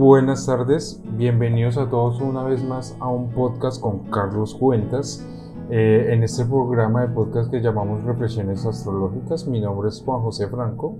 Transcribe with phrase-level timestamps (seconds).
[0.00, 5.28] Buenas tardes, bienvenidos a todos una vez más a un podcast con Carlos Cuentas.
[5.68, 10.48] Eh, en este programa de podcast que llamamos Reflexiones Astrológicas, mi nombre es Juan José
[10.48, 10.96] Franco,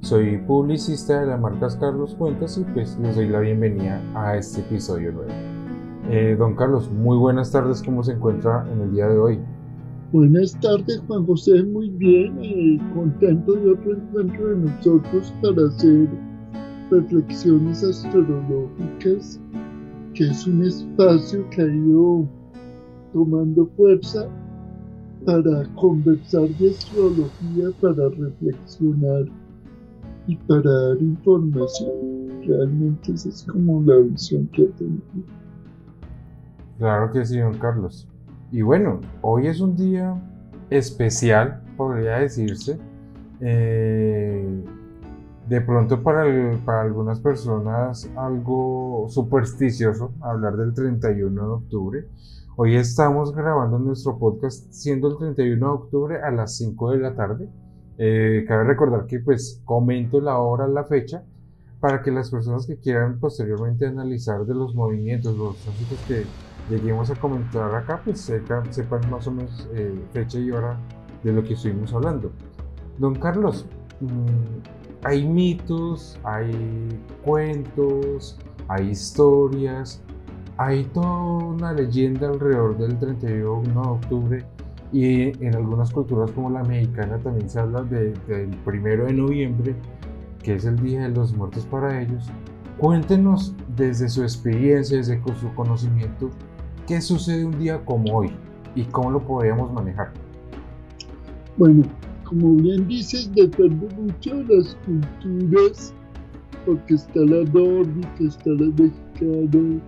[0.00, 4.62] soy publicista de la marca Carlos Cuentas y pues les doy la bienvenida a este
[4.62, 5.30] episodio nuevo.
[6.08, 9.38] Eh, don Carlos, muy buenas tardes, ¿cómo se encuentra en el día de hoy?
[10.10, 16.08] Buenas tardes, Juan José, muy bien, eh, contento de otro encuentro de nosotros para hacer
[16.90, 19.40] reflexiones astrológicas,
[20.14, 22.26] que es un espacio que ha ido
[23.12, 24.28] tomando fuerza
[25.24, 29.26] para conversar de astrología, para reflexionar
[30.26, 32.28] y para dar información.
[32.46, 35.02] Realmente esa es como la visión que tengo.
[36.78, 38.08] Claro que sí, don Carlos.
[38.50, 40.14] Y bueno, hoy es un día
[40.70, 42.78] especial, podría decirse.
[43.40, 44.64] Eh,
[45.48, 46.24] de pronto para,
[46.64, 52.04] para algunas personas algo supersticioso hablar del 31 de octubre.
[52.56, 57.14] Hoy estamos grabando nuestro podcast siendo el 31 de octubre a las 5 de la
[57.14, 57.48] tarde.
[57.96, 61.24] Eh, cabe recordar que pues comento la hora, la fecha,
[61.80, 66.24] para que las personas que quieran posteriormente analizar de los movimientos, los tránsitos que
[66.68, 68.64] lleguemos a comentar acá, pues sepan,
[69.10, 70.78] más o menos eh, fecha y hora
[71.24, 72.32] de lo que estuvimos hablando.
[72.98, 73.64] Don Carlos,
[74.00, 76.52] mmm, hay mitos, hay
[77.24, 80.02] cuentos, hay historias,
[80.56, 84.44] hay toda una leyenda alrededor del 31 de octubre
[84.92, 88.14] y en algunas culturas como la mexicana también se habla del
[88.64, 89.76] primero de noviembre,
[90.42, 92.24] que es el Día de los Muertos para ellos.
[92.78, 96.30] Cuéntenos desde su experiencia, desde su conocimiento,
[96.86, 98.30] qué sucede un día como hoy
[98.74, 100.12] y cómo lo podríamos manejar.
[101.56, 101.82] Bueno,
[102.28, 105.94] como bien dices, depende mucho de las culturas,
[106.66, 109.80] porque está la nórdica, está la mexicana,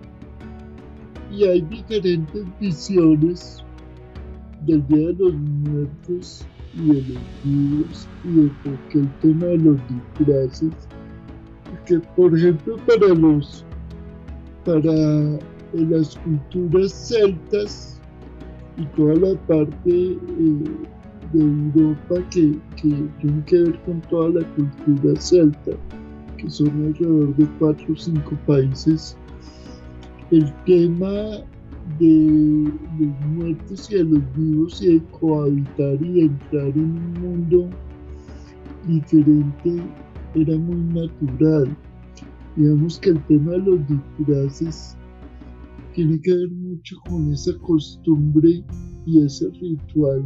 [1.31, 3.63] y hay diferentes visiones
[4.65, 9.77] del Día de los Muertos y de los vivos, y de el tema de los
[10.17, 10.73] disfraces.
[11.69, 13.65] Porque, por ejemplo, para los,
[14.65, 15.39] para
[15.73, 18.01] las culturas celtas
[18.77, 20.17] y toda la parte eh,
[21.33, 25.71] de Europa que, que tienen que ver con toda la cultura celta,
[26.37, 29.17] que son alrededor de cuatro o cinco países.
[30.31, 31.43] El tema
[31.99, 37.13] de los muertos y de los vivos y de cohabitar y de entrar en un
[37.21, 37.69] mundo
[38.87, 39.83] diferente
[40.35, 41.75] era muy natural.
[42.55, 44.97] Digamos que el tema de los disfraces
[45.93, 48.63] tiene que ver mucho con esa costumbre
[49.05, 50.23] y ese ritual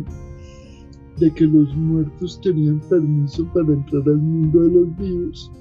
[1.19, 5.51] de que los muertos tenían permiso para entrar al mundo de los vivos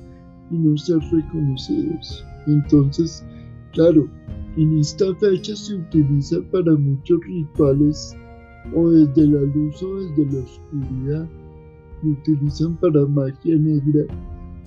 [0.50, 2.24] y no ser reconocidos.
[2.46, 3.24] Entonces,
[3.72, 4.08] claro,
[4.56, 8.16] en esta fecha se utiliza para muchos rituales
[8.74, 11.28] o desde la luz o desde la oscuridad.
[12.02, 14.04] Lo utilizan para magia negra,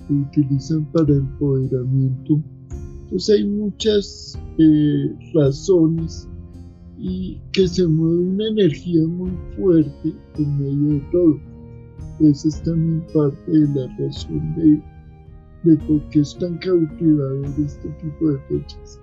[0.08, 2.40] lo utilizan para empoderamiento.
[3.04, 6.28] Entonces hay muchas eh, razones
[6.98, 11.40] y que se mueve una energía muy fuerte en medio de todo.
[12.20, 14.82] Esa es también parte de la razón de,
[15.62, 19.00] de por qué es tan cautivador este tipo de fechas.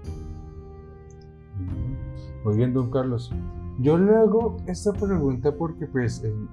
[2.44, 3.32] Muy bien, don Carlos.
[3.80, 6.48] Yo le hago esta pregunta porque pues en,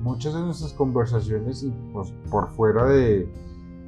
[0.00, 3.28] muchas de nuestras conversaciones y pues, por fuera de,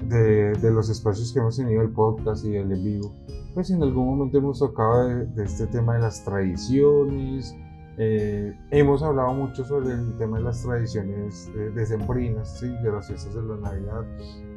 [0.09, 3.15] de, de, los espacios que hemos tenido el podcast y el en vivo,
[3.55, 7.55] pues en algún momento hemos tocado de, este tema de las tradiciones,
[7.99, 12.69] eh, hemos hablado mucho sobre el tema de las tradiciones eh, decembrinas, ¿sí?
[12.69, 14.05] de las fiestas de la Navidad,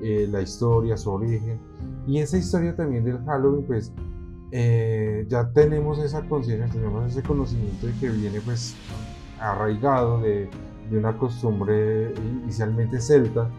[0.01, 1.59] eh, la historia, su origen,
[2.07, 3.91] y esa historia también del Halloween, pues
[5.29, 8.75] ya tenemos esa conciencia, tenemos ese conocimiento de que viene pues
[9.39, 10.47] arraigado de,
[10.91, 12.13] de una costumbre
[12.43, 13.49] inicialmente celta,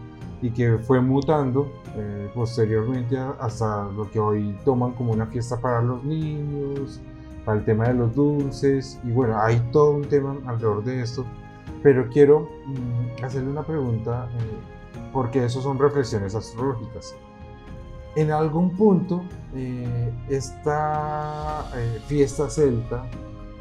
[0.45, 5.81] y que fue mutando eh, posteriormente hasta lo que hoy toman como una fiesta para
[5.81, 7.01] los niños,
[7.43, 11.25] para el tema de los dulces y bueno, hay todo un tema alrededor de esto,
[11.81, 17.15] pero quiero mm, hacerle una pregunta eh, porque eso son reflexiones astrológicas.
[18.15, 19.23] En algún punto,
[19.55, 21.65] eh, esta
[22.05, 23.03] fiesta celta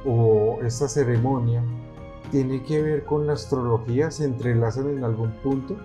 [0.04, 1.62] o esta ceremonia
[2.30, 5.76] tiene que ver con la astrología, se entrelazan en algún punto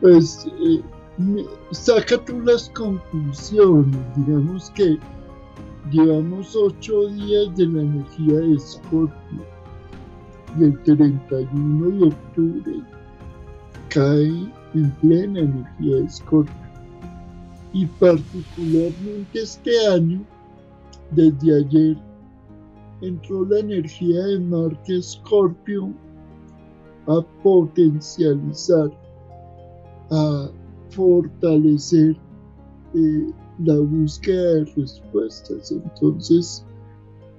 [0.00, 0.82] pues eh,
[1.72, 3.96] saca tú las conclusiones.
[4.16, 4.98] Digamos que
[5.90, 9.44] llevamos ocho días de la energía de Scorpio
[10.58, 12.82] y el 31 de octubre
[13.88, 16.54] cae en plena energía de Scorpio.
[17.72, 20.24] y particularmente este año,
[21.12, 21.96] desde ayer,
[23.00, 25.92] entró la energía de Marte Scorpio
[27.06, 28.90] a potencializar,
[30.10, 30.50] a
[30.90, 32.16] fortalecer
[32.94, 33.26] eh,
[33.64, 35.70] la búsqueda de respuestas.
[35.70, 36.64] Entonces,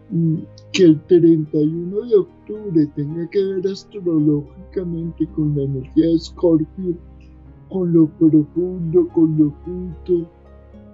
[0.09, 0.37] mm,
[0.71, 6.95] que el 31 de octubre tenga que ver astrológicamente con la energía de Scorpio,
[7.69, 10.29] con lo profundo, con lo oculto,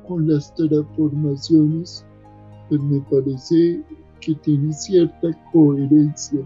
[0.07, 2.05] con las transformaciones,
[2.69, 3.83] pues me parece
[4.21, 6.39] que tiene cierta coherencia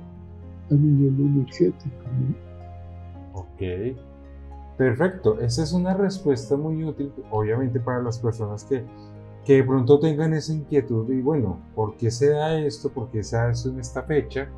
[0.69, 2.06] a nivel energético.
[3.33, 3.62] Ok,
[4.77, 5.39] perfecto.
[5.39, 8.83] Esa es una respuesta muy útil, obviamente, para las personas que,
[9.45, 12.89] que de pronto tengan esa inquietud y bueno, ¿por qué se da esto?
[12.89, 14.50] ¿Por qué se da esto en esta fecha?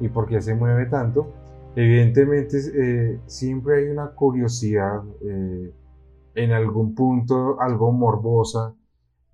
[0.00, 1.28] ¿Y por qué se mueve tanto?
[1.76, 5.72] Evidentemente, eh, siempre hay una curiosidad eh,
[6.34, 8.74] en algún punto, algo morbosa,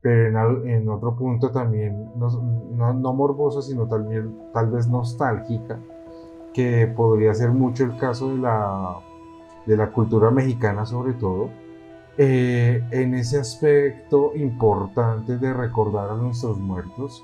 [0.01, 5.81] pero en, otro punto también, no, no, morbosa, sino también tal vez nostálgica,
[6.53, 8.99] que podría ser mucho el caso de la,
[9.67, 11.51] de la cultura mexicana sobre todo,
[12.19, 17.23] eh, en ese aspecto importante de recordar a nuestros muertos,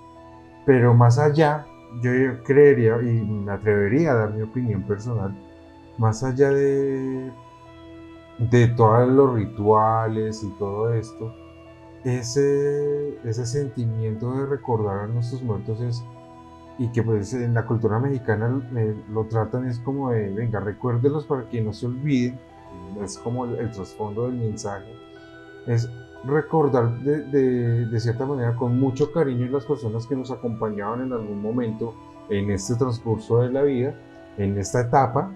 [0.67, 1.67] pero más allá,
[2.03, 2.11] yo
[2.45, 5.35] creería y me atrevería a dar mi opinión personal,
[5.97, 7.33] más allá de,
[8.39, 11.35] de todos los rituales y todo esto,
[12.05, 16.05] ese, ese sentimiento de recordar a nuestros muertos es,
[16.79, 21.27] y que pues en la cultura mexicana eh, lo tratan es como de, venga, recuérdelos
[21.27, 22.39] para que no se olviden,
[23.03, 24.93] es como el, trasfondo del mensaje,
[25.67, 25.89] es
[26.25, 31.13] recordar de, de, de, cierta manera con mucho cariño las personas que nos acompañaban en
[31.13, 31.95] algún momento
[32.31, 33.95] en este transcurso de la vida,
[34.39, 35.31] en esta etapa,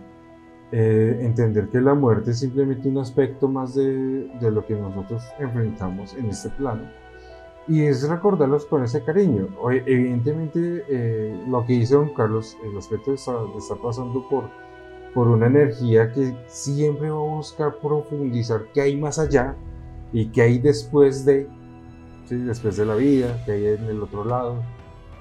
[0.72, 5.22] eh, entender que la muerte es simplemente un aspecto más de, de, lo que nosotros
[5.38, 6.82] enfrentamos en este plano
[7.68, 9.48] y es recordarlos con ese cariño.
[9.70, 14.50] Evidentemente, eh, lo que dice don Carlos, el aspecto está, está pasando por,
[15.14, 19.56] por una energía que siempre va a buscar profundizar qué hay más allá
[20.12, 21.48] y qué hay después de,
[22.30, 24.62] después de la vida, qué hay en el otro lado.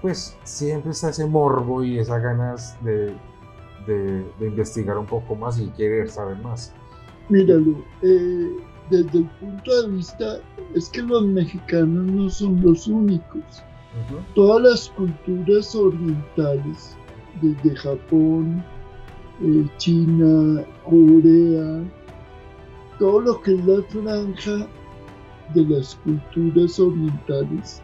[0.02, 3.16] Pues siempre está ese morbo y esas ganas de,
[3.88, 6.74] de, investigar un poco más y querer saber más.
[7.30, 8.56] Míralo, eh,
[8.90, 10.40] desde el punto de vista,
[10.76, 13.64] es que los mexicanos no son los únicos.
[14.36, 16.98] Todas las culturas orientales,
[17.42, 18.64] desde Japón,
[19.42, 21.84] eh, China, Corea,
[23.00, 24.68] todo lo que es la franja
[25.54, 27.82] de las culturas orientales,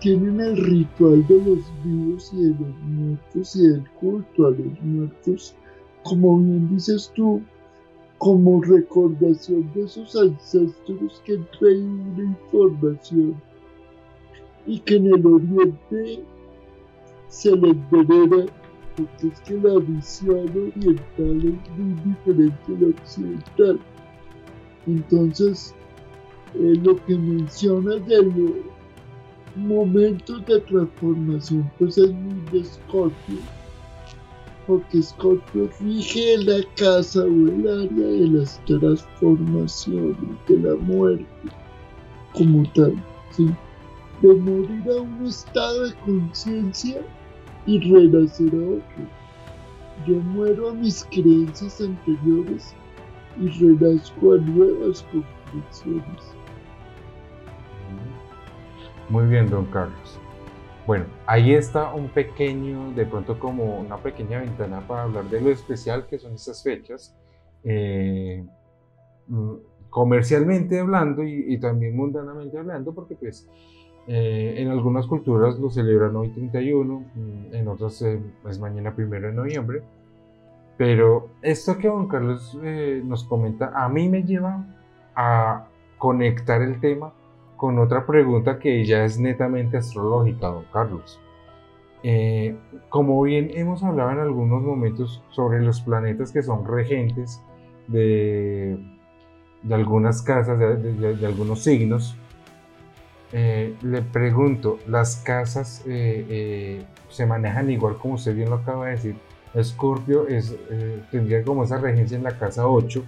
[0.00, 4.82] tienen el ritual de los vivos y de los muertos y del culto a los
[4.82, 5.54] muertos,
[6.02, 7.42] como bien dices tú,
[8.24, 13.34] como recordación de esos ancestros que traído una información
[14.66, 16.24] y que en el oriente
[17.28, 18.46] se les venera,
[18.96, 23.80] porque es que la visión oriental es muy diferente a la occidental.
[24.86, 25.74] Entonces,
[26.54, 28.54] eh, lo que mencionas de
[29.54, 32.64] momentos de transformación, pues es muy de
[34.66, 40.16] porque Scorpio rige la casa o el área de las transformaciones,
[40.48, 41.26] de la muerte,
[42.32, 42.94] como tal,
[43.30, 43.50] ¿sí?
[44.22, 47.02] de morir a un estado de conciencia
[47.66, 49.04] y renacer a otro.
[50.06, 52.74] Yo muero a mis creencias anteriores
[53.40, 56.34] y renazco a nuevas conclusiones.
[59.08, 60.18] Muy bien, don Carlos.
[60.86, 65.50] Bueno, ahí está un pequeño, de pronto como una pequeña ventana para hablar de lo
[65.50, 67.16] especial que son estas fechas,
[67.64, 68.44] eh,
[69.28, 69.54] mm,
[69.88, 73.48] comercialmente hablando y, también mundanamente hablando, porque pues
[74.06, 79.28] eh, en algunas culturas lo celebran hoy 31, mm, en otras eh, es mañana primero
[79.28, 79.82] de noviembre,
[80.76, 82.58] pero esto que don Carlos
[83.04, 84.66] nos comenta a mí me lleva
[85.14, 87.14] a conectar el tema
[87.56, 91.20] con otra pregunta que ya es netamente astrológica, don Carlos.
[92.02, 92.54] Eh,
[92.90, 97.40] como bien hemos hablado en algunos momentos sobre los planetas que son regentes
[97.86, 98.78] de,
[99.70, 102.14] algunas casas, de, algunos signos,
[103.32, 108.92] eh, le pregunto, ¿las casas eh, se manejan igual como usted bien lo acaba de
[108.92, 109.16] decir?
[109.54, 110.54] Escorpio es,
[111.10, 113.02] tendría como esa regencia en la casa 8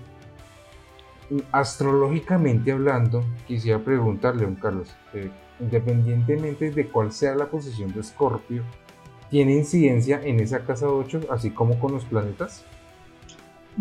[1.53, 5.31] astrológicamente hablando, quisiera preguntarle, don Carlos, eh,
[5.61, 8.63] independientemente de cuál sea la posición de Escorpio,
[9.31, 12.65] ¿tiene incidencia en esa casa 8, así como con los planetas?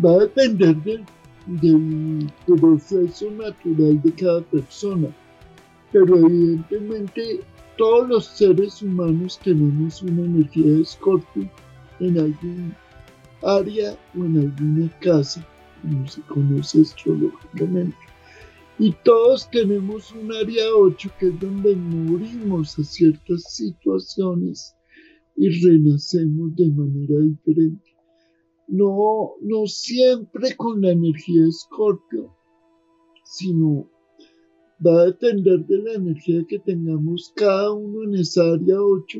[0.03, 0.75] Va a depender
[1.45, 5.09] del proceso natural de cada persona.
[5.91, 7.39] Pero evidentemente
[7.77, 11.49] todos los seres humanos tenemos una energía de escorpio
[11.99, 12.75] en algún
[13.43, 15.45] área o en alguna casa,
[15.81, 17.97] como se conoce astrológicamente.
[18.77, 24.75] Y todos tenemos un área 8 que es donde morimos a ciertas situaciones
[25.37, 27.95] y renacemos de manera diferente.
[28.67, 32.35] No, no siempre con la energía de Escorpio,
[33.23, 33.89] sino
[34.85, 39.19] va a depender de la energía que tengamos cada uno en esa área 8,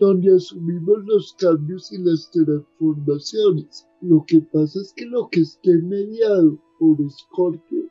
[0.00, 3.86] donde asumimos los cambios y las transformaciones.
[4.00, 7.84] Lo que pasa es que lo que esté mediado por Escorpio,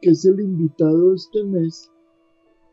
[0.00, 1.90] que es el invitado este mes,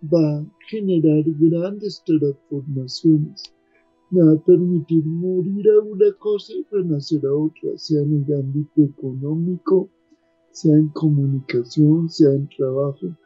[0.01, 3.43] va a generar grandes transformaciones.
[4.09, 8.35] Me va a permitir morir a una cosa y renacer a otra, sea en el
[8.39, 9.89] ámbito económico,
[10.51, 13.17] sea en comunicación, sea en trabajo.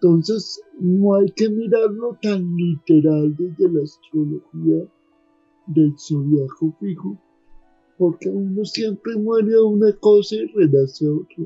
[0.00, 4.84] Entonces, no hay que mirarlo tan literal desde la astrología
[5.66, 7.18] del zodiaco fijo,
[7.98, 11.44] porque uno siempre muere a una cosa y renace a otra,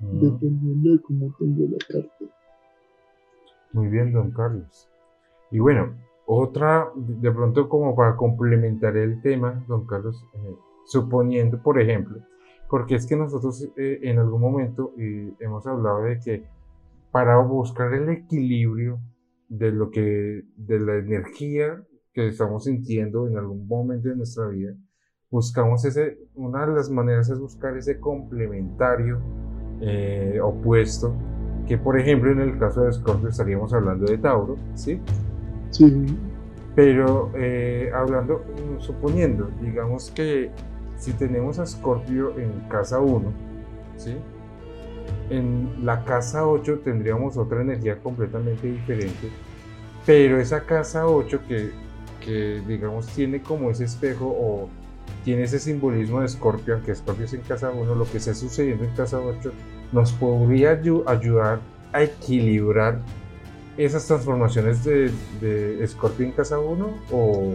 [0.00, 2.24] dependiendo de cómo tenga la carta.
[3.74, 4.88] Muy bien, don Carlos.
[5.50, 11.78] Y bueno, otra, de pronto como para complementar el tema, don Carlos, eh, suponiendo, por
[11.78, 12.18] ejemplo,
[12.70, 16.54] porque es que nosotros eh, en algún momento hemos hablado de que
[17.14, 18.98] para buscar el equilibrio
[19.48, 21.80] de lo que, de la energía
[22.12, 24.74] que estamos sintiendo en algún momento de nuestra vida,
[25.30, 29.20] buscamos ese, una de las maneras es buscar ese complementario
[29.80, 31.14] eh, opuesto,
[31.68, 35.00] que por ejemplo en el caso de Scorpio estaríamos hablando de Tauro, ¿sí?
[35.70, 36.06] Sí.
[36.74, 38.42] Pero eh, hablando,
[38.78, 40.50] suponiendo, digamos que
[40.96, 43.32] si tenemos a Scorpio en casa 1,
[43.98, 44.16] ¿sí?
[45.30, 49.30] En la casa 8 tendríamos otra energía completamente diferente,
[50.04, 51.70] pero esa casa 8 que,
[52.20, 54.68] que digamos tiene como ese espejo o
[55.24, 58.84] tiene ese simbolismo de Scorpio, aunque Scorpio es en casa 1, lo que está sucediendo
[58.84, 59.52] en casa 8
[59.92, 61.60] nos podría ayudar
[61.92, 62.98] a equilibrar
[63.76, 67.54] esas transformaciones de, de Scorpio en casa 1 o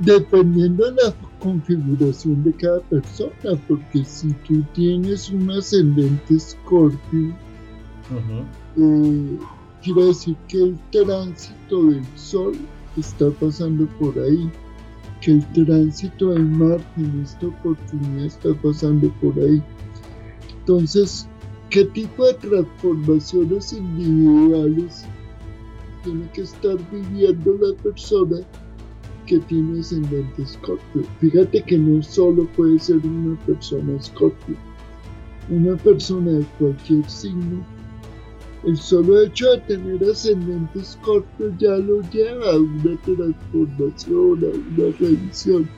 [0.00, 3.32] dependiendo de la configuración de cada persona
[3.68, 7.34] porque si tú tienes un ascendente Scorpio
[8.76, 9.38] eh,
[9.82, 12.56] quiere decir que el tránsito del sol
[12.96, 14.50] está pasando por ahí
[15.20, 19.62] que el tránsito de Marte en esta oportunidad está pasando por ahí.
[20.60, 21.28] Entonces
[21.68, 25.06] qué tipo de transformaciones individuales
[26.02, 28.38] tiene que estar viviendo la persona
[29.26, 31.02] que tiene ascendente Scorpio.
[31.20, 34.56] Fíjate que no solo puede ser una persona Scorpio,
[35.48, 37.64] una persona de cualquier signo.
[38.64, 44.96] El solo hecho de tener ascendente Scorpio ya lo lleva a una transformación, a una
[44.98, 45.68] revisión.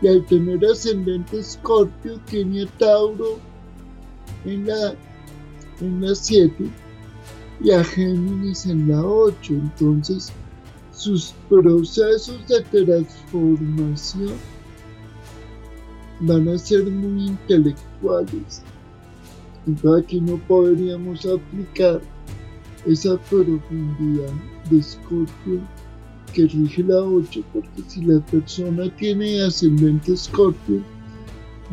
[0.00, 3.38] Y al tener ascendente Scorpio tiene Tauro
[4.44, 4.94] en la,
[5.80, 6.70] en la 7
[7.64, 9.54] y a Géminis en la 8.
[9.54, 10.30] Entonces,
[10.92, 14.34] sus procesos de transformación
[16.20, 18.62] van a ser muy intelectuales.
[19.66, 22.02] Entonces aquí no podríamos aplicar
[22.86, 24.32] esa profundidad
[24.70, 25.60] de Scorpio
[26.34, 30.82] que rige la 8 porque si la persona tiene ascendente Scorpio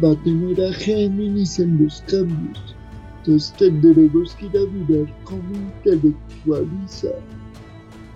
[0.02, 2.76] va a tener a Géminis en los cambios
[3.22, 7.20] entonces tendremos que ir a mirar cómo intelectualizar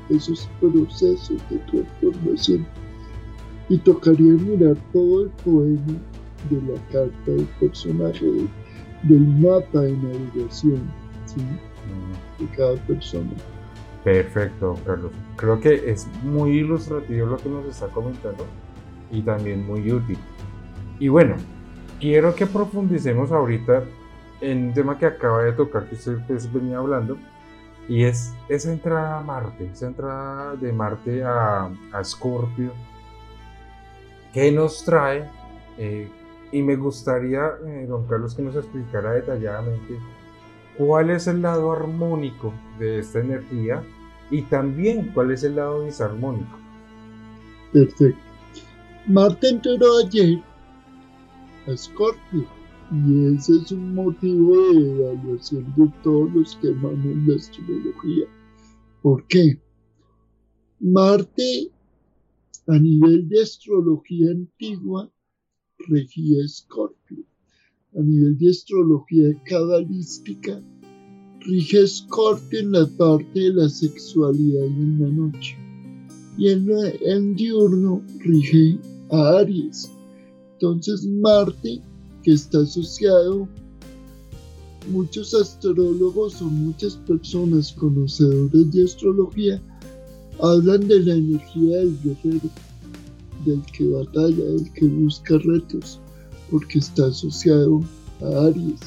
[0.10, 2.66] esos procesos de transformación.
[3.70, 6.00] Y tocaría mirar todo el poema
[6.50, 8.26] de la carta del personaje,
[9.04, 10.82] del mapa de navegación
[12.40, 13.32] de cada persona.
[14.04, 15.12] Perfecto, Carlos.
[15.36, 18.46] Creo que es muy ilustrativo lo que nos está comentando
[19.12, 20.18] y también muy útil.
[21.00, 21.36] Y bueno,
[22.00, 23.84] quiero que profundicemos ahorita
[24.42, 26.20] en un tema que acaba de tocar, que usted
[26.52, 27.18] venía hablando,
[27.88, 32.72] y es esa entrada a Marte, esa entrada de Marte a, a Scorpio,
[34.34, 35.30] ¿qué nos trae?
[35.78, 36.10] Eh,
[36.52, 40.00] y me gustaría, eh, don Carlos, que nos explicara detalladamente
[40.78, 43.84] cuál es el lado armónico de esta energía
[44.32, 46.58] y también cuál es el lado disarmónico.
[47.72, 48.20] Perfecto.
[49.08, 50.42] Marte entró ayer
[51.68, 52.55] a Scorpio
[52.92, 58.28] y ese es un motivo de evaluación de todos los que aman la astrología.
[59.02, 59.60] ¿Por qué?
[60.80, 61.72] Marte,
[62.68, 65.12] a nivel de astrología antigua,
[65.88, 67.24] regía Escorpio.
[67.98, 70.62] a nivel de astrología cabalística,
[71.40, 75.56] rige Escorpio en la parte de la sexualidad y en la noche.
[76.38, 78.78] Y en, el diurno rige
[79.10, 79.90] a Aries.
[80.54, 81.82] Entonces Marte,
[82.26, 83.48] que está asociado,
[84.90, 89.62] muchos astrólogos o muchas personas conocedores de astrología
[90.42, 92.50] hablan de la energía del guerrero,
[93.46, 96.00] del que batalla, del que busca retos,
[96.50, 97.82] porque está asociado
[98.22, 98.80] a Aries.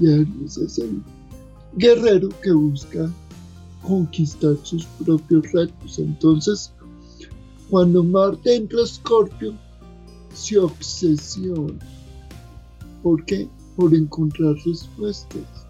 [0.00, 1.00] Y Aries es el
[1.76, 3.08] guerrero que busca
[3.86, 6.00] conquistar sus propios retos.
[6.00, 6.72] Entonces,
[7.70, 9.54] cuando Marte entra a Escorpio,
[10.34, 11.78] se obsesiona.
[13.04, 13.46] ¿Por qué?
[13.76, 15.66] Por encontrar respuestas.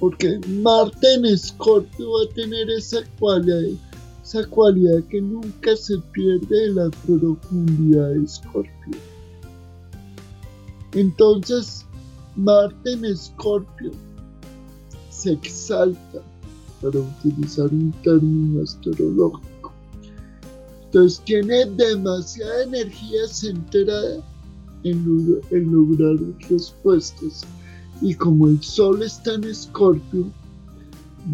[0.00, 3.78] Porque Marte en Escorpio va a tener esa cualidad,
[4.24, 8.98] esa cualidad que nunca se pierde en la profundidad de Escorpio.
[10.94, 11.84] Entonces,
[12.34, 13.90] Marte en Escorpio
[15.10, 16.22] se exalta,
[16.80, 19.70] para utilizar un término astrológico.
[20.86, 24.24] Entonces tiene demasiada energía centrada
[24.90, 26.16] en, lograr
[26.48, 27.44] respuestas.
[28.00, 30.30] Y como el Sol está en Escorpio,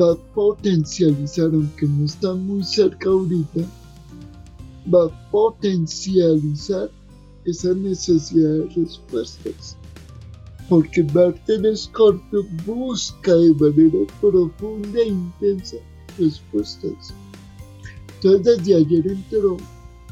[0.01, 3.61] va a potencializar, aunque no está muy cerca ahorita,
[4.93, 6.91] va a potencializar
[7.45, 9.77] esa necesidad de respuestas
[10.73, 15.77] porque Marte en Escorpio busca de manera profunda e intensa
[16.19, 17.13] respuestas.
[18.15, 19.59] Entonces desde ayer entró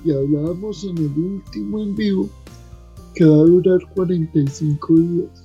[0.04, 2.28] y hablábamos en el último en vivo
[3.14, 5.44] que va a durar 45 días.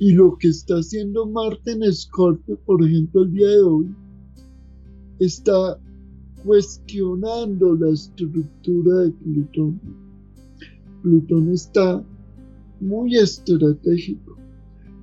[0.00, 3.94] Y lo que está haciendo Marte en Escorpio, por ejemplo, el día de hoy,
[5.18, 5.78] está
[6.44, 9.80] cuestionando la estructura de Plutón.
[11.02, 12.04] Plutón está
[12.80, 14.36] muy estratégico.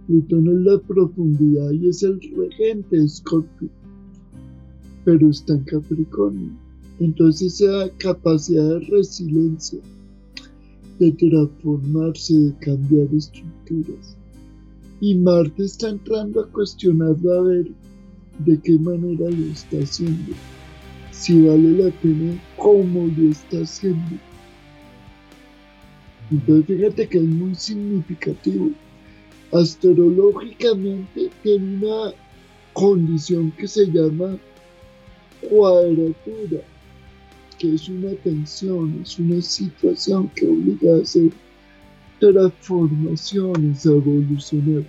[0.08, 3.69] Plutón es la profundidad y es el regente de Escorpio,
[5.03, 6.64] pero está en Capricornio.
[6.99, 9.79] Entonces esa capacidad de resiliencia,
[10.99, 14.15] de transformarse, de cambiar estructuras.
[15.01, 17.71] Y Marte está entrando a cuestionarlo a ver
[18.39, 20.34] de qué manera lo está haciendo,
[21.12, 24.17] si vale la pena, cómo lo está haciendo
[26.31, 28.71] entonces fíjate que es muy significativo.
[29.51, 32.13] Astrológicamente tiene una
[32.73, 34.38] condición que se llama
[35.49, 36.62] cuadratura,
[37.57, 41.31] que es una tensión, es una situación que obliga a hacer
[42.19, 44.83] transformaciones, a evolucionar.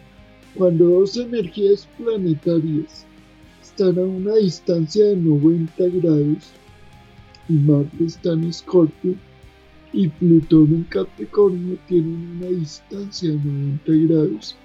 [0.54, 3.04] Cuando dos energías planetarias
[3.62, 6.50] están a una distancia de 90 grados
[7.48, 9.14] y Marte está en Escorpio,
[9.92, 14.56] y Plutón en Capricornio tienen una distancia de 90 grados.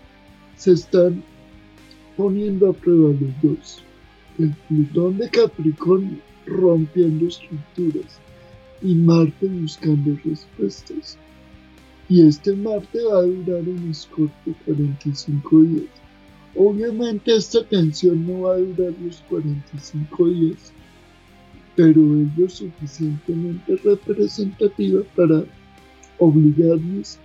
[0.58, 1.24] Se están
[2.18, 3.84] poniendo a prueba los dos.
[4.38, 8.20] El Plutón de Capricornio rompiendo estructuras
[8.82, 11.18] y Marte buscando respuestas.
[12.10, 15.86] Y este Marte va a durar en Escorpio 45 días.
[16.56, 20.74] Obviamente esta tensión no va a durar los 45 días
[21.76, 25.44] pero es lo suficientemente representativa para
[26.20, 27.18] obligarnos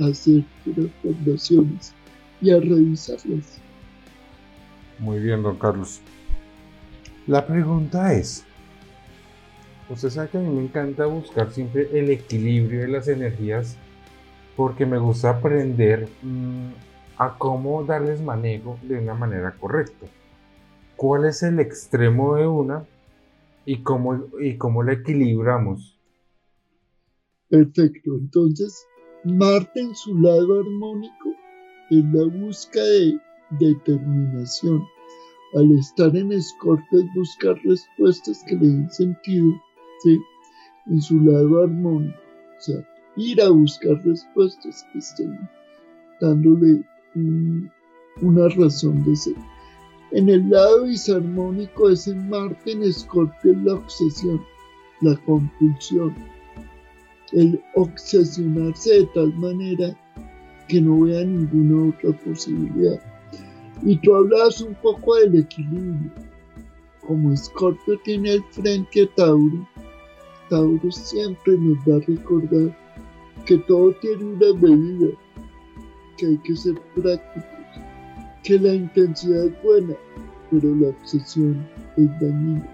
[0.00, 1.92] a hacer transformaciones
[2.40, 3.60] y a revisarlas.
[4.98, 6.00] Muy bien, don Carlos.
[7.26, 8.44] La pregunta es,
[9.90, 13.76] usted sabe que a mí me encanta buscar siempre el equilibrio de las energías
[14.56, 16.70] porque me gusta aprender mm,
[17.18, 20.06] a cómo darles manejo de una manera correcta.
[20.96, 22.84] ¿Cuál es el extremo de una
[23.64, 25.96] y cómo, y cómo la equilibramos.
[27.48, 28.86] Perfecto, entonces
[29.24, 31.30] Marte en su lado armónico
[31.90, 33.20] es la búsqueda de
[33.60, 34.82] determinación.
[35.54, 39.52] Al estar en Escorpio es buscar respuestas que le den sentido,
[40.86, 42.18] En su lado armónico.
[42.58, 42.76] O sea,
[43.16, 45.48] ir a buscar respuestas que estén
[46.20, 46.82] dándole
[48.22, 49.34] una razón de ser.
[50.12, 54.42] En el lado disarmónico es en Marte en Escorpio la obsesión,
[55.02, 56.14] la compulsión,
[57.32, 59.96] el obsesionarse de tal manera
[60.68, 63.00] que no vea ninguna otra posibilidad.
[63.82, 66.10] Y tú hablabas un poco del equilibrio.
[67.06, 69.66] Como Escorpio tiene el frente a Tauro,
[70.50, 72.76] Tauro siempre nos va a recordar
[73.46, 75.16] que todo tiene una medida,
[76.18, 77.60] que hay que ser práctico
[78.42, 79.94] que la intensidad es buena,
[80.50, 82.66] pero la obsesión es dañina.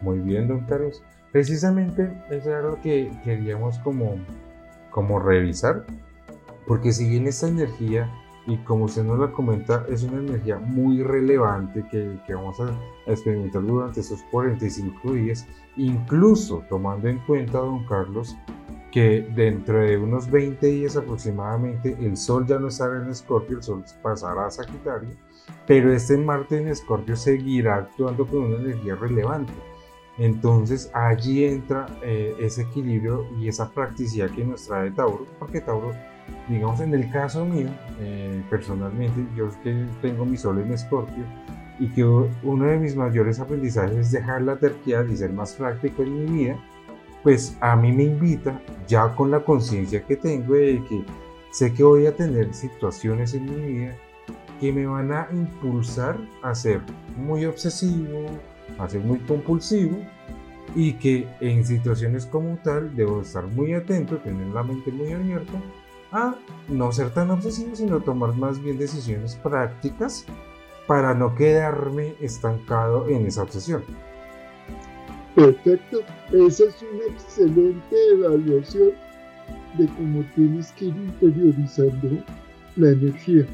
[0.00, 1.02] Muy bien, don Carlos.
[1.32, 4.16] Precisamente eso era lo que queríamos como
[4.90, 5.86] como revisar,
[6.66, 8.10] porque si bien esta energía,
[8.46, 12.72] y como usted nos la comenta, es una energía muy relevante que, que vamos a
[13.06, 18.36] experimentar durante esos 45 días, incluso tomando en cuenta, don Carlos,
[18.92, 23.62] que dentro de unos 20 días aproximadamente el Sol ya no estará en Escorpio, el
[23.62, 25.10] Sol pasará a Sagitario,
[25.66, 29.52] pero este Marte en Escorpio seguirá actuando con una energía relevante.
[30.18, 35.92] Entonces allí entra eh, ese equilibrio y esa practicidad que nos trae Tauro, porque Tauro,
[36.48, 37.68] digamos en el caso mío,
[38.00, 41.24] eh, personalmente, yo que tengo mi Sol en Escorpio
[41.78, 46.02] y que uno de mis mayores aprendizajes es dejar la terquedad y ser más práctico
[46.02, 46.58] en mi vida
[47.22, 51.04] pues a mí me invita, ya con la conciencia que tengo de que
[51.50, 53.96] sé que voy a tener situaciones en mi vida
[54.60, 56.80] que me van a impulsar a ser
[57.16, 58.26] muy obsesivo,
[58.78, 59.98] a ser muy compulsivo
[60.74, 65.52] y que en situaciones como tal debo estar muy atento, tener la mente muy abierta
[66.12, 66.36] a
[66.68, 70.24] no ser tan obsesivo, sino tomar más bien decisiones prácticas
[70.86, 73.82] para no quedarme estancado en esa obsesión.
[75.34, 76.00] Perfecto,
[76.32, 78.90] esa es una excelente evaluación
[79.78, 82.22] de cómo tienes que ir interiorizando
[82.76, 83.46] la energía.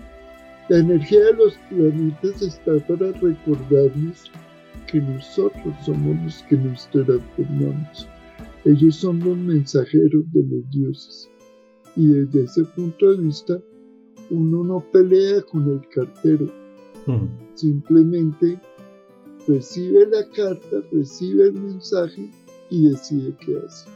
[0.69, 4.31] La energía de los planetas está para recordarnos
[4.87, 8.09] que nosotros somos los que nos transformamos.
[8.65, 11.31] Ellos son los mensajeros de los dioses.
[11.99, 13.59] Y desde ese punto de vista,
[14.31, 16.47] uno no pelea con el cartero.
[17.55, 18.61] Simplemente
[19.49, 22.31] recibe la carta, recibe el mensaje
[22.71, 23.91] y decide qué hace.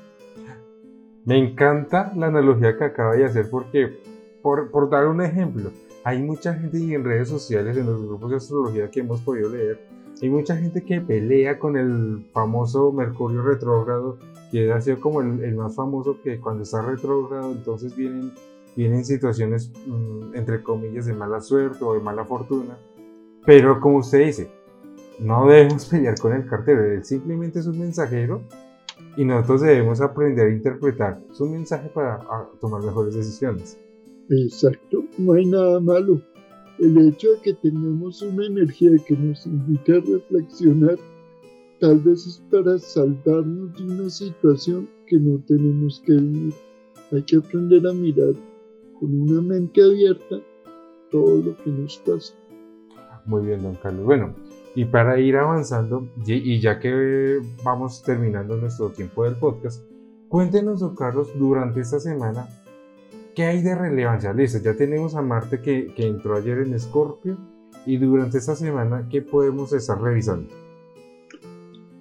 [1.24, 4.00] Me encanta la analogía que acaba de hacer porque,
[4.42, 5.70] por, por dar un ejemplo,
[6.02, 9.48] hay mucha gente y en redes sociales, en los grupos de astrología que hemos podido
[9.50, 9.78] leer,
[10.20, 14.18] hay mucha gente que pelea con el famoso Mercurio retrógrado,
[14.52, 18.32] que ha sido como el, más famoso que cuando está retrógrado, entonces vienen,
[18.76, 22.76] vienen situaciones, mm, entre comillas, de mala suerte o de mala fortuna.
[23.46, 24.50] Pero como usted dice,
[25.18, 28.42] no debemos pelear con el cartero, él simplemente es un mensajero
[29.16, 32.20] y nosotros debemos aprender a interpretar su mensaje para
[32.60, 33.78] tomar mejores decisiones.
[34.28, 36.20] Exacto, no hay nada malo.
[36.78, 40.98] El hecho de que tengamos una energía que nos invite a reflexionar,
[41.82, 46.54] tal vez es para salvarnos de una situación que no tenemos que vivir.
[47.10, 48.34] Hay que aprender a mirar
[49.00, 50.36] con una mente abierta
[51.10, 52.34] todo lo que nos pasa.
[53.26, 54.04] Muy bien, don Carlos.
[54.04, 54.32] Bueno,
[54.76, 59.82] y para ir avanzando, y ya que vamos terminando nuestro tiempo del podcast,
[60.28, 62.46] cuéntenos, don Carlos, durante esta semana,
[63.34, 64.32] ¿qué hay de relevancia?
[64.32, 67.36] Listo, ya tenemos a Marte que, que entró ayer en Escorpio,
[67.86, 70.48] y durante esta semana, ¿qué podemos estar revisando?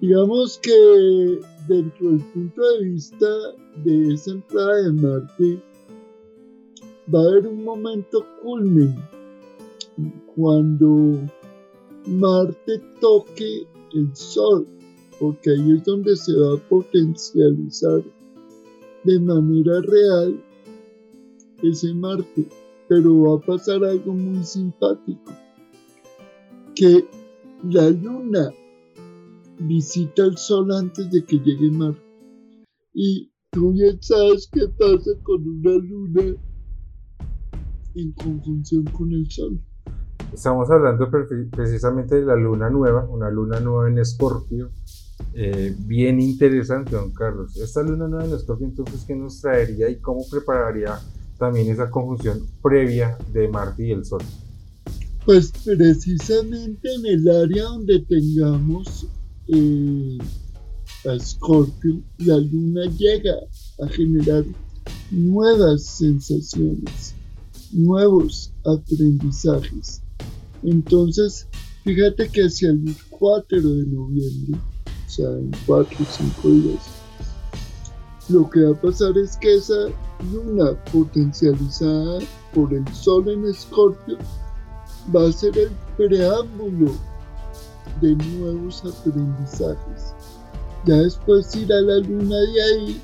[0.02, 1.38] Digamos que
[1.68, 3.26] dentro del punto de vista
[3.84, 5.62] de esa entrada de Marte,
[7.14, 8.96] va a haber un momento culmen
[10.34, 11.20] cuando
[12.06, 14.66] Marte toque el Sol,
[15.20, 18.02] porque ahí es donde se va a potencializar
[19.04, 20.42] de manera real
[21.62, 22.48] ese Marte.
[22.88, 25.30] Pero va a pasar algo muy simpático,
[26.74, 27.04] que
[27.70, 28.52] la Luna
[29.66, 32.00] visita el Sol antes de que llegue Marte.
[32.94, 36.36] Y tú ya sabes qué pasa con una Luna
[37.94, 39.60] en conjunción con el Sol.
[40.32, 44.70] Estamos hablando precisamente de la luna nueva, una luna nueva en Escorpio,
[45.34, 47.54] eh, bien interesante, don Carlos.
[47.58, 50.98] Esta luna nueva en Escorpio, entonces, ¿qué nos traería y cómo prepararía
[51.38, 54.22] también esa conjunción previa de Marte y el Sol?
[55.26, 59.06] Pues precisamente en el área donde tengamos
[59.48, 60.18] eh,
[61.06, 63.34] a Escorpio, la luna llega
[63.82, 64.44] a generar
[65.10, 67.14] nuevas sensaciones,
[67.72, 70.02] nuevos aprendizajes.
[70.62, 71.46] Entonces,
[71.84, 74.58] fíjate que hacia el 4 de noviembre,
[75.06, 77.02] o sea, en 4 o 5 días,
[78.28, 79.88] lo que va a pasar es que esa
[80.32, 82.20] luna potencializada
[82.54, 84.16] por el sol en Escorpio
[85.14, 86.92] va a ser el preámbulo
[88.02, 90.14] de nuevos aprendizajes.
[90.84, 93.02] Ya después irá la luna de ahí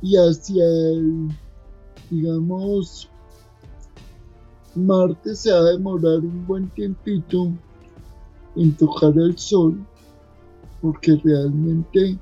[0.00, 1.28] y hacia el,
[2.10, 3.08] digamos,
[4.74, 7.52] Marte se va a demorar un buen tiempito
[8.56, 9.78] en tocar al Sol
[10.80, 12.18] porque realmente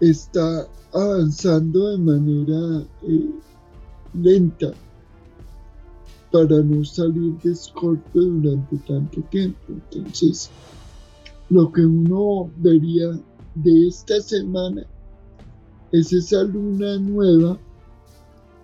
[0.00, 3.30] está avanzando de manera eh,
[4.12, 4.72] lenta
[6.30, 9.58] para no salir de Scorpio durante tanto tiempo.
[9.68, 10.50] Entonces,
[11.50, 13.18] lo que uno vería
[13.54, 14.86] de esta semana
[15.92, 17.58] es esa luna nueva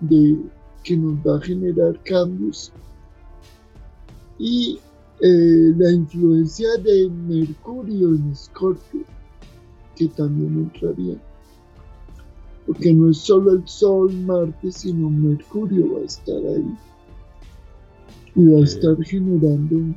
[0.00, 0.38] de,
[0.82, 2.70] que nos va a generar cambios
[4.38, 4.78] y
[5.20, 9.04] eh, la influencia de Mercurio en Escorpio,
[9.96, 11.16] que también entraría.
[12.66, 16.76] Porque no es solo el Sol, Marte, sino Mercurio va a estar ahí.
[18.34, 19.94] Y va a estar generando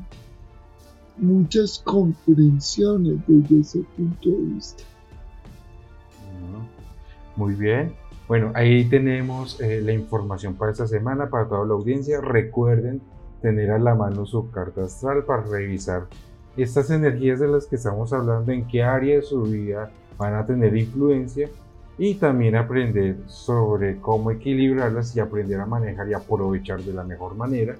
[1.17, 4.83] muchas comprensiones desde ese punto de vista.
[7.35, 7.93] Muy bien.
[8.27, 12.19] Bueno, ahí tenemos eh, la información para esta semana, para toda la audiencia.
[12.19, 13.01] Recuerden
[13.41, 16.07] tener a la mano su carta astral para revisar
[16.57, 20.45] estas energías de las que estamos hablando, en qué área de su vida van a
[20.45, 21.49] tener influencia
[21.99, 27.35] y también aprender sobre cómo equilibrarlas y aprender a manejar y aprovechar de la mejor
[27.35, 27.75] manera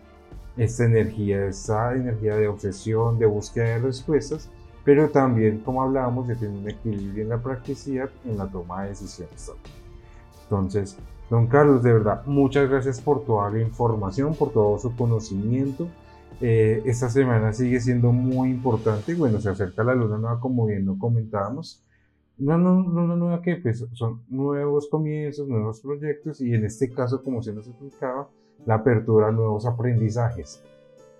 [0.58, 4.50] esta energía, esta energía de obsesión, de búsqueda de respuestas,
[4.84, 8.89] pero también, como hablábamos, de tener un equilibrio en la practicidad, en la toma de
[8.89, 9.52] decisiones.
[10.43, 10.98] Entonces,
[11.30, 15.89] Don Carlos, de verdad, muchas gracias por toda la información, por todo su conocimiento.
[16.39, 19.13] Eh, esta semana sigue siendo muy importante.
[19.13, 21.84] Bueno, se acerca la luna nueva, como bien lo comentábamos.
[22.39, 27.41] Una luna nueva que pues, son nuevos comienzos, nuevos proyectos y en este caso, como
[27.41, 28.30] se nos explicaba,
[28.65, 30.62] la apertura a nuevos aprendizajes.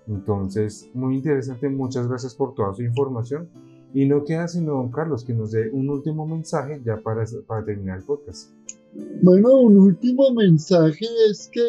[0.06, 1.68] Entonces, muy interesante.
[1.68, 3.48] Muchas gracias por toda su información.
[3.94, 7.64] Y no queda sino, don Carlos, que nos dé un último mensaje ya para, para
[7.64, 8.50] terminar el podcast.
[9.22, 11.66] Bueno, un último mensaje es que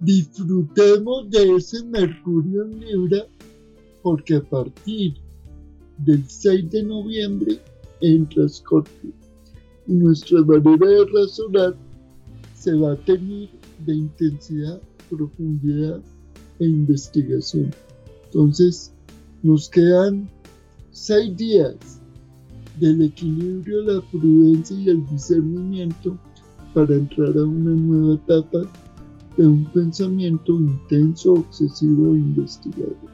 [0.00, 3.26] disfrutemos de ese Mercurio en Libra
[4.02, 5.14] porque a partir
[5.98, 7.60] del 6 de noviembre
[8.00, 9.12] entra Scorpio
[9.90, 11.74] nuestra manera de razonar
[12.54, 13.48] se va a tener
[13.86, 16.00] de intensidad, profundidad
[16.58, 17.70] e investigación.
[18.26, 18.92] Entonces,
[19.42, 20.28] nos quedan
[20.92, 21.76] seis días
[22.78, 26.16] del equilibrio, la prudencia y el discernimiento
[26.74, 28.70] para entrar a una nueva etapa
[29.36, 33.10] de un pensamiento intenso, obsesivo e investigador.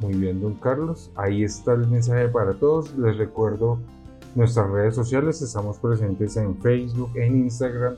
[0.00, 1.10] Muy bien, don Carlos.
[1.16, 2.96] Ahí está el mensaje para todos.
[2.96, 3.78] Les recuerdo
[4.34, 5.42] nuestras redes sociales.
[5.42, 7.96] Estamos presentes en Facebook, en Instagram,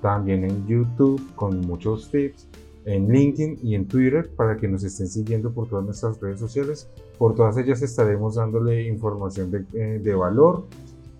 [0.00, 2.48] también en YouTube con muchos tips
[2.88, 6.88] en LinkedIn y en Twitter para que nos estén siguiendo por todas nuestras redes sociales.
[7.18, 10.64] Por todas ellas estaremos dándole información de, eh, valor.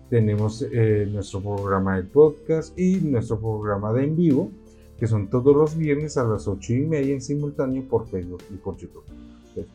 [0.09, 4.51] Tenemos eh, nuestro programa de podcast y nuestro programa de en vivo,
[4.97, 8.55] que son todos los viernes a las 8 y media en simultáneo por Facebook y
[8.55, 9.03] por YouTube.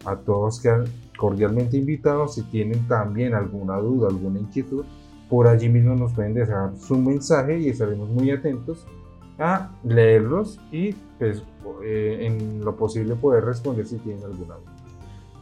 [0.04, 0.86] A todos quedan
[1.16, 2.34] cordialmente invitados.
[2.34, 4.84] Si tienen también alguna duda, alguna inquietud,
[5.28, 8.87] por allí mismo nos pueden dejar su mensaje y estaremos muy atentos
[9.38, 11.42] a leerlos y pues,
[11.84, 14.74] eh, en lo posible poder responder si tienen alguna duda.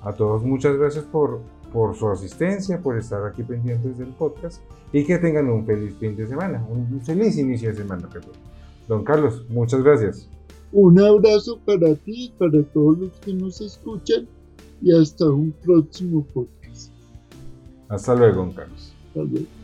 [0.03, 1.41] A todos muchas gracias por,
[1.73, 6.17] por su asistencia, por estar aquí pendientes del podcast y que tengan un feliz fin
[6.17, 8.09] de semana, un feliz inicio de semana.
[8.89, 10.29] Don Carlos, muchas gracias.
[10.73, 14.27] Un abrazo para ti, para todos los que nos escuchan
[14.81, 16.91] y hasta un próximo podcast.
[17.89, 18.93] Hasta luego, don Carlos.
[19.09, 19.62] Hasta luego.